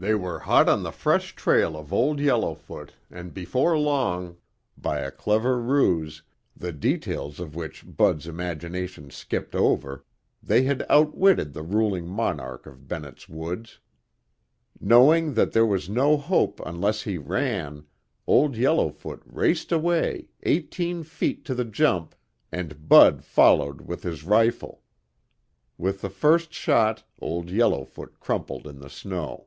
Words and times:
They 0.00 0.14
were 0.14 0.38
hot 0.38 0.68
on 0.68 0.84
the 0.84 0.92
fresh 0.92 1.34
trail 1.34 1.76
of 1.76 1.92
Old 1.92 2.20
Yellowfoot 2.20 2.94
and 3.10 3.34
before 3.34 3.76
long 3.76 4.36
by 4.76 5.00
a 5.00 5.10
clever 5.10 5.58
ruse, 5.60 6.22
the 6.56 6.70
details 6.70 7.40
of 7.40 7.56
which 7.56 7.84
Bud's 7.84 8.28
imagination 8.28 9.10
skipped 9.10 9.56
over 9.56 10.04
they 10.40 10.62
had 10.62 10.86
outwitted 10.88 11.52
the 11.52 11.64
ruling 11.64 12.06
monarch 12.06 12.64
of 12.64 12.86
Bennett's 12.86 13.28
Woods. 13.28 13.80
Knowing 14.78 15.34
that 15.34 15.50
there 15.50 15.66
was 15.66 15.90
no 15.90 16.16
hope 16.16 16.60
unless 16.64 17.02
he 17.02 17.18
ran, 17.18 17.84
Old 18.24 18.56
Yellowfoot 18.56 19.24
raced 19.26 19.72
away, 19.72 20.28
eighteen 20.44 21.02
feet 21.02 21.44
to 21.46 21.56
the 21.56 21.64
jump, 21.64 22.14
and 22.52 22.88
Bud 22.88 23.24
followed 23.24 23.80
with 23.80 24.04
his 24.04 24.22
rifle. 24.22 24.84
With 25.76 26.02
the 26.02 26.08
first 26.08 26.54
shot 26.54 27.02
Old 27.20 27.50
Yellowfoot 27.50 28.20
crumpled 28.20 28.68
in 28.68 28.78
the 28.78 28.90
snow. 28.90 29.46